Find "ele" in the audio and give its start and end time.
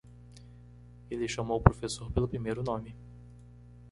1.11-1.27